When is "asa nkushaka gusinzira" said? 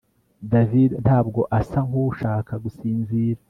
1.59-3.39